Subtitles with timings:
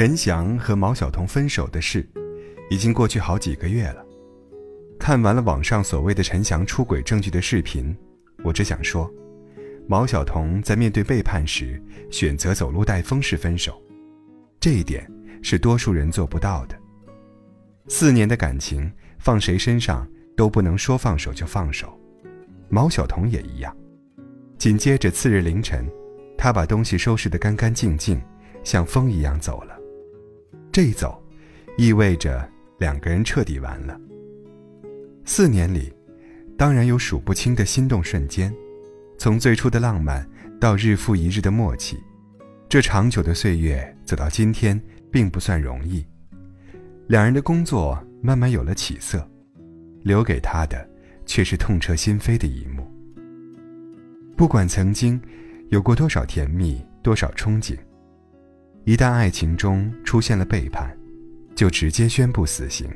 [0.00, 2.08] 陈翔和毛晓彤分手的事，
[2.70, 4.02] 已经过去好几个月了。
[4.98, 7.94] 看完了网上所谓的陈翔出轨证据的视频，
[8.42, 9.12] 我只想说，
[9.86, 11.78] 毛晓彤在面对背叛时
[12.10, 13.78] 选择走路带风式分手，
[14.58, 15.06] 这一点
[15.42, 16.74] 是多数人做不到的。
[17.86, 21.94] 四年的感情放谁身上都不能说放手就放手，
[22.70, 23.76] 毛晓彤也一样。
[24.56, 25.86] 紧接着次日凌晨，
[26.38, 28.18] 他把东西收拾得干干净净，
[28.64, 29.78] 像风一样走了。
[30.72, 31.20] 这一走，
[31.76, 32.48] 意味着
[32.78, 34.00] 两个人彻底完了。
[35.24, 35.92] 四年里，
[36.56, 38.54] 当然有数不清的心动瞬间，
[39.18, 40.24] 从最初的浪漫
[40.60, 41.98] 到日复一日的默契，
[42.68, 46.04] 这长久的岁月走到今天并不算容易。
[47.08, 49.28] 两人的工作慢慢有了起色，
[50.02, 50.88] 留给他的
[51.26, 52.88] 却是痛彻心扉的一幕。
[54.36, 55.20] 不管曾经
[55.70, 57.76] 有过多少甜蜜，多少憧憬，
[58.84, 60.96] 一旦爱情中出现了背叛，
[61.54, 62.90] 就直接宣布死刑。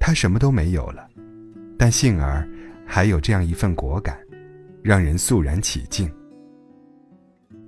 [0.00, 1.06] 他什么都没有了，
[1.78, 2.48] 但幸而
[2.86, 4.18] 还有这样一份果敢，
[4.82, 6.10] 让人肃然起敬。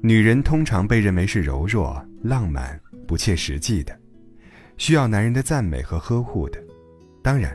[0.02, 3.94] 女人通常被认为是柔弱、浪漫、不切实际的，
[4.78, 6.58] 需要男人的赞美和呵护的。
[7.22, 7.54] 当然，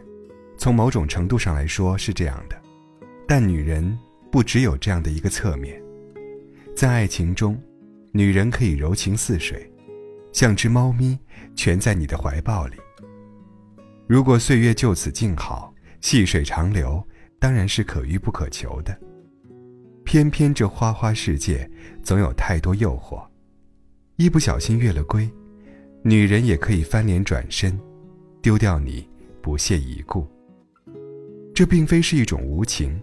[0.55, 2.55] 从某种程度上来说是这样的，
[3.27, 3.97] 但女人
[4.31, 5.81] 不只有这样的一个侧面。
[6.75, 7.59] 在爱情中，
[8.15, 9.69] 女人可以柔情似水，
[10.31, 11.19] 像只猫咪
[11.53, 12.77] 蜷在你的怀抱里。
[14.07, 17.05] 如果岁月就此静好，细水长流，
[17.39, 18.97] 当然是可遇不可求的。
[20.05, 21.69] 偏偏这花花世界
[22.03, 23.21] 总有太多诱惑，
[24.15, 25.29] 一不小心越了规，
[26.01, 27.77] 女人也可以翻脸转身，
[28.41, 29.05] 丢掉你
[29.41, 30.25] 不屑一顾。
[31.53, 32.97] 这并非是一种无情，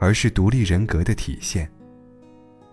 [0.00, 1.70] 而是独立人格的体现。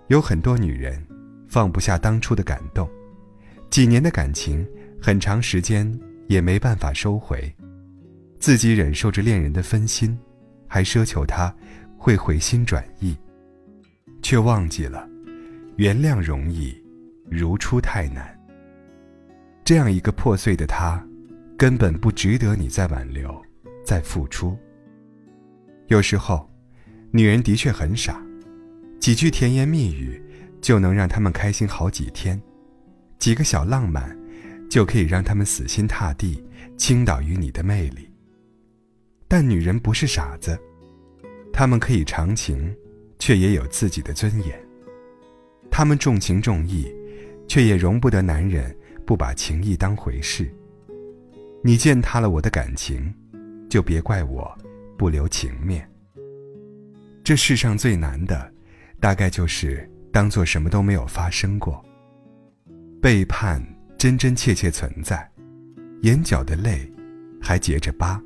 [0.08, 1.06] 有很多女人
[1.54, 2.90] 放不下当初的感动，
[3.70, 4.68] 几年的感情，
[5.00, 5.88] 很长时间
[6.28, 7.54] 也没办法收回。
[8.40, 10.18] 自己忍受着恋人的分心，
[10.68, 11.56] 还奢求他
[11.96, 13.16] 会回心转意，
[14.24, 15.08] 却忘记了
[15.76, 16.76] 原谅容易，
[17.30, 18.36] 如初太难。
[19.64, 21.06] 这样一个破碎的他，
[21.56, 23.40] 根本不值得你再挽留，
[23.86, 24.58] 再付出。
[25.86, 26.50] 有时候，
[27.12, 28.20] 女人的确很傻，
[29.00, 30.20] 几句甜言蜜语
[30.64, 32.42] 就能让他们开心好几天，
[33.20, 34.18] 几个小浪漫
[34.70, 36.42] 就可以让他们死心塌地
[36.78, 38.10] 倾倒于你的魅力。
[39.28, 40.58] 但女人不是傻子，
[41.52, 42.74] 她们可以长情，
[43.20, 44.58] 却也有自己的尊严。
[45.70, 46.88] 她们重情重义，
[47.46, 48.74] 却也容不得男人
[49.06, 50.50] 不把情义当回事。
[51.62, 53.14] 你践踏了我的感情，
[53.70, 54.50] 就别怪我
[54.98, 55.86] 不留情面。
[57.22, 58.50] 这世上最难的，
[59.02, 61.84] 大概就是当做什么都没有发生过。
[63.02, 63.62] 背叛
[63.98, 65.28] 真真切切存在，
[66.04, 66.90] 眼角的泪
[67.42, 68.22] 还结着疤。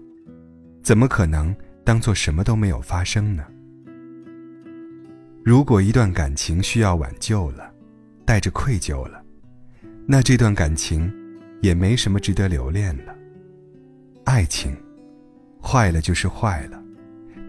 [0.83, 1.55] 怎么可能
[1.85, 3.45] 当做什么都没有发生呢？
[5.45, 7.73] 如果一段感情需要挽救了，
[8.25, 9.23] 带着愧疚了，
[10.05, 11.09] 那这段感情
[11.61, 13.15] 也没什么值得留恋了。
[14.25, 14.75] 爱情
[15.63, 16.83] 坏了就是坏了，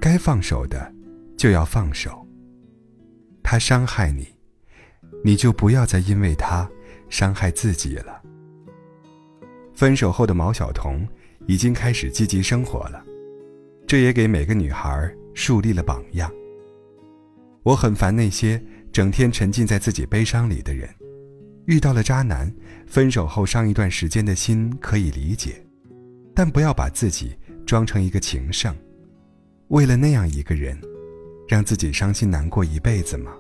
[0.01, 0.95] 该放手的
[1.37, 2.25] 就要放手。
[3.51, 4.29] 他伤害你，
[5.25, 6.71] 你就不要再因为他
[7.09, 8.21] 伤害自己了。
[9.75, 11.09] 分手后的毛晓彤
[11.47, 13.03] 已经开始积极生活了。
[13.87, 16.31] 这也给每个女孩树立了榜样。
[17.63, 20.87] 我很烦那些整天沉浸在自己悲伤里的人，
[21.65, 22.55] 遇到了渣男，
[22.87, 25.65] 分手后伤一段时间的心可以理解，
[26.35, 28.77] 但不要把自己装成一个情圣，
[29.69, 30.79] 为了那样一个人，
[31.49, 33.33] 让自己伤心难过一辈子吗？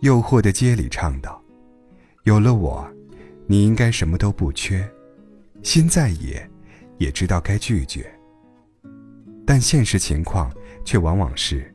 [0.00, 1.40] 诱惑的街里唱道
[2.24, 2.90] ：“有了我，
[3.46, 4.84] 你应该什么都不缺，
[5.62, 6.44] 心再野，
[6.98, 8.12] 也知道该拒绝。”
[9.46, 10.52] 但现实情况
[10.84, 11.72] 却往往是，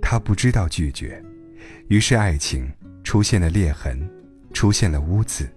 [0.00, 1.20] 他不知道拒绝，
[1.88, 2.70] 于是爱情
[3.02, 4.08] 出现了裂痕，
[4.52, 5.48] 出现了污渍。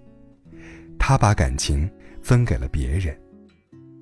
[0.98, 1.90] 他把感情
[2.24, 3.16] 分给了别人，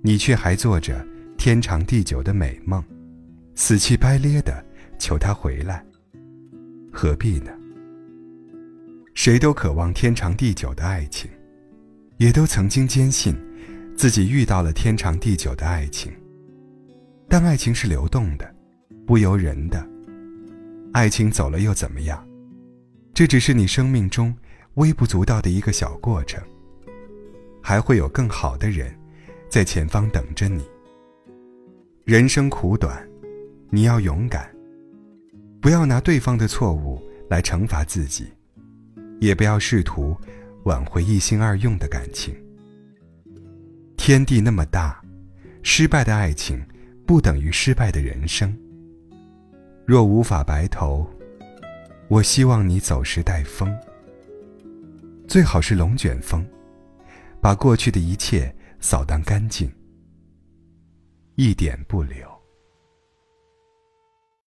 [0.01, 1.05] 你却还做着
[1.37, 2.83] 天长地久的美梦，
[3.61, 4.65] 死气白咧的
[4.97, 5.83] 求他回来，
[6.93, 7.51] 何必呢？
[9.13, 11.29] 谁都渴望天长地久的爱情，
[12.15, 13.35] 也都曾经坚信，
[13.97, 16.09] 自己遇到了天长地久的爱情。
[17.27, 18.55] 但爱情是流动的，
[19.05, 19.85] 不由人的。
[20.93, 22.25] 爱情走了又怎么样？
[23.13, 24.33] 这只是你生命中
[24.75, 26.41] 微不足道的一个小过程。
[27.61, 28.97] 还会有更好的人，
[29.49, 30.65] 在前方等着你。
[32.05, 33.05] 人生苦短，
[33.69, 34.49] 你要勇敢。
[35.61, 38.27] 不要拿对方的错误来惩罚自己，
[39.19, 40.15] 也不要试图
[40.63, 42.33] 挽回一心二用的感情。
[43.97, 45.01] 天地那么大，
[45.61, 46.65] 失败的爱情
[47.05, 48.57] 不等于失败的人生。
[49.85, 51.05] 若无法白头，
[52.07, 53.69] 我希望你走时带风，
[55.27, 56.45] 最好是龙卷风，
[57.41, 59.69] 把过去的一切扫荡干净，
[61.35, 62.38] 一点不留。